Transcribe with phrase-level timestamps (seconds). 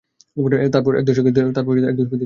[0.73, 2.15] তারপর এক দশকের দীর্ঘ বিরতি।